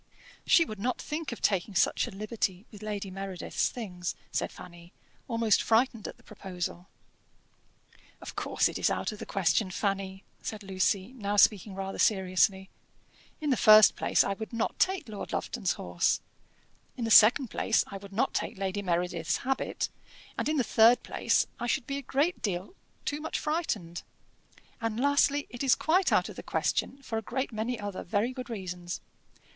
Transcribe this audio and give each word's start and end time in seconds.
"She 0.47 0.65
would 0.65 0.79
not 0.79 0.99
think 0.99 1.31
of 1.31 1.43
taking 1.43 1.75
such 1.75 2.07
a 2.07 2.09
liberty 2.09 2.65
with 2.71 2.81
Lady 2.81 3.11
Meredith's 3.11 3.69
things," 3.69 4.15
said 4.31 4.51
Fanny, 4.51 4.93
almost 5.27 5.61
frightened 5.61 6.07
at 6.07 6.17
the 6.17 6.23
proposal. 6.23 6.87
"Of 8.19 8.35
course 8.35 8.67
it 8.67 8.79
is 8.79 8.89
out 8.89 9.11
of 9.11 9.19
the 9.19 9.27
question, 9.27 9.69
Fanny," 9.69 10.23
said 10.41 10.63
Lucy, 10.63 11.13
now 11.13 11.35
speaking 11.35 11.75
rather 11.75 11.99
seriously. 11.99 12.71
"In 13.39 13.51
the 13.51 13.55
first 13.55 13.95
place, 13.95 14.23
I 14.23 14.33
would 14.33 14.51
not 14.51 14.79
take 14.79 15.07
Lord 15.07 15.33
Lufton's 15.33 15.73
horse; 15.73 16.19
in 16.97 17.05
the 17.05 17.11
second 17.11 17.49
place, 17.49 17.83
I 17.85 17.97
would 17.97 18.11
not 18.11 18.33
take 18.33 18.57
Lady 18.57 18.81
Meredith's 18.81 19.37
habit; 19.45 19.89
in 20.43 20.57
the 20.57 20.63
third 20.63 21.03
place, 21.03 21.45
I 21.59 21.67
should 21.67 21.85
be 21.85 21.97
a 21.97 22.01
great 22.01 22.41
deal 22.41 22.73
too 23.05 23.21
much 23.21 23.37
frightened; 23.37 24.01
and, 24.81 24.99
lastly, 24.99 25.45
it 25.51 25.61
is 25.61 25.75
quite 25.75 26.11
out 26.11 26.27
of 26.27 26.37
the 26.37 26.41
question 26.41 26.97
for 27.03 27.19
a 27.19 27.21
great 27.21 27.51
many 27.51 27.79
other 27.79 28.01
very 28.01 28.33
good 28.33 28.49
reasons." 28.49 28.99